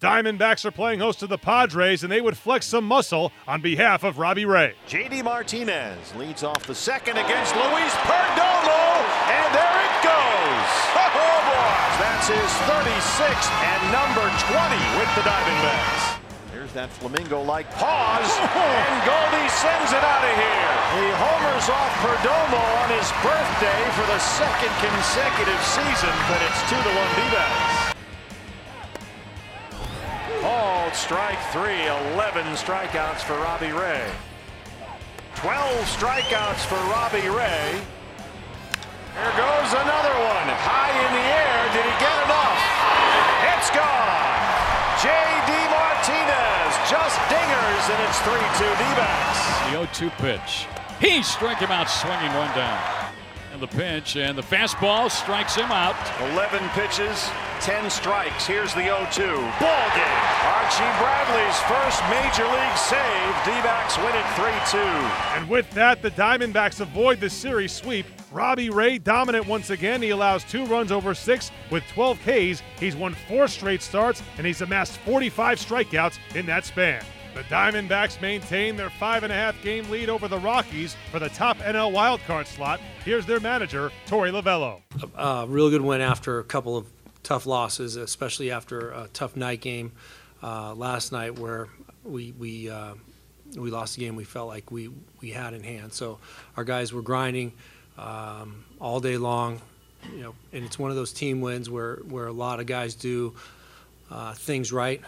[0.00, 4.04] Diamondbacks are playing host to the Padres, and they would flex some muscle on behalf
[4.04, 4.74] of Robbie Ray.
[4.88, 8.84] JD Martinez leads off the second against Luis Perdomo,
[9.32, 10.72] and there it goes.
[11.16, 11.72] Oh, boy.
[11.96, 16.20] That's his 36th and number 20 with the Diamondbacks.
[16.52, 20.72] There's that flamingo-like pause, and Goldie sends it out of here.
[20.92, 26.76] He homers off Perdomo on his birthday for the second consecutive season, but it's 2
[26.76, 27.85] to 1 D-backs.
[30.94, 34.06] Strike three, 11 strikeouts for Robbie Ray.
[35.36, 35.54] 12
[35.86, 37.78] strikeouts for Robbie Ray.
[39.14, 40.48] There goes another one.
[40.66, 41.58] High in the air.
[41.74, 42.60] Did he get enough?
[43.54, 44.36] It's gone.
[45.02, 45.52] J.D.
[45.70, 50.00] Martinez just dingers, and it's 3-2 D-backs.
[50.00, 50.66] The 0-2 pitch.
[51.00, 53.05] He struck him out swinging one down.
[53.56, 55.96] And the pitch and the fastball strikes him out.
[56.32, 58.46] 11 pitches, 10 strikes.
[58.46, 59.32] Here's the 0-2.
[59.58, 60.24] Ball game.
[60.44, 63.34] Archie Bradley's first major league save.
[63.46, 65.38] D-backs win it 3-2.
[65.38, 68.04] And with that, the Diamondbacks avoid the series sweep.
[68.30, 70.02] Robbie Ray dominant once again.
[70.02, 72.62] He allows two runs over six with 12 Ks.
[72.78, 77.02] He's won four straight starts and he's amassed 45 strikeouts in that span.
[77.36, 81.28] The Diamondbacks maintain their five and a half game lead over the Rockies for the
[81.28, 82.80] top NL wildcard slot.
[83.04, 84.80] Here's their manager, Torey Lovullo.
[85.18, 86.86] A uh, real good win after a couple of
[87.22, 89.92] tough losses, especially after a tough night game
[90.42, 91.68] uh, last night where
[92.04, 92.94] we we uh,
[93.54, 94.88] we lost the game we felt like we
[95.20, 95.92] we had in hand.
[95.92, 96.18] So
[96.56, 97.52] our guys were grinding
[97.98, 99.60] um, all day long,
[100.10, 102.94] you know, and it's one of those team wins where where a lot of guys
[102.94, 103.34] do
[104.10, 105.02] uh, things right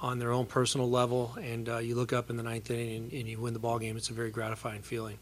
[0.00, 3.12] on their own personal level, and uh, you look up in the ninth inning and,
[3.12, 3.96] and, you win the ball game.
[3.96, 5.18] It's a very gratifying feeling.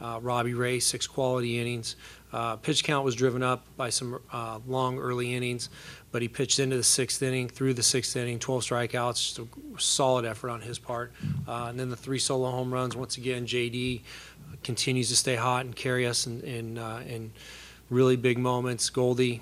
[0.00, 1.96] Uh, Robbie Ray, six quality innings.
[2.32, 5.70] Uh, pitch count was driven up by some uh, long early innings,
[6.12, 9.46] but he pitched into the sixth inning, through the sixth inning, 12 strikeouts, just a
[9.78, 11.12] solid effort on his part.
[11.48, 12.94] Uh, and then the three solo home runs.
[12.94, 14.02] Once again, JD
[14.62, 17.32] continues to stay hot and carry us in, in, uh, in
[17.90, 18.90] really big moments.
[18.90, 19.40] Goldie,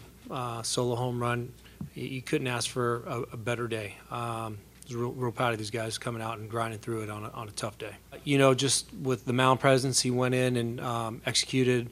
[0.63, 1.53] solo home run.
[1.95, 3.97] You couldn't ask for a, a better day.
[4.11, 4.59] Um,
[4.95, 7.49] real, real proud of these guys coming out and grinding through it on a, on
[7.49, 7.93] a tough day.
[8.25, 11.91] You know, just with the mound presence, he went in and um, executed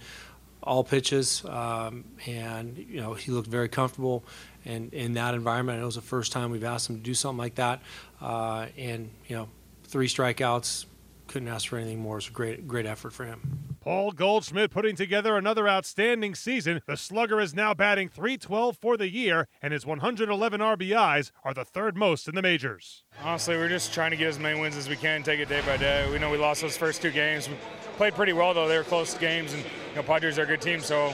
[0.62, 4.24] all pitches, um, and you know he looked very comfortable
[4.64, 5.80] and in that environment.
[5.80, 7.82] It was the first time we've asked him to do something like that,
[8.20, 9.48] uh, and you know,
[9.84, 10.86] three strikeouts,
[11.26, 12.16] couldn't ask for anything more.
[12.16, 13.53] It was a great, great effort for him.
[13.84, 16.80] Paul Goldschmidt putting together another outstanding season.
[16.86, 21.66] The slugger is now batting 312 for the year, and his 111 RBIs are the
[21.66, 23.04] third most in the majors.
[23.22, 25.60] Honestly, we're just trying to get as many wins as we can, take it day
[25.66, 26.10] by day.
[26.10, 27.46] We know we lost those first two games.
[27.46, 27.56] We
[27.98, 28.66] played pretty well, though.
[28.68, 31.12] They were close games, and you know, Padres are a good team, so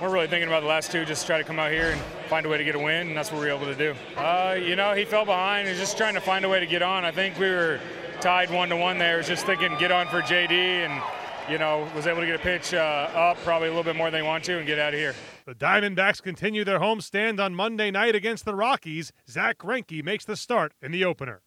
[0.00, 2.46] we're really thinking about the last two, just try to come out here and find
[2.46, 3.96] a way to get a win, and that's what we were able to do.
[4.16, 6.82] Uh, you know, he fell behind and just trying to find a way to get
[6.82, 7.04] on.
[7.04, 7.80] I think we were
[8.20, 9.16] tied one to one there.
[9.16, 11.02] Was just thinking get on for JD and
[11.50, 14.10] you know was able to get a pitch uh, up probably a little bit more
[14.10, 15.14] than they want to and get out of here.
[15.46, 19.12] The Diamondbacks continue their home stand on Monday night against the Rockies.
[19.28, 21.42] Zack Greinke makes the start in the opener.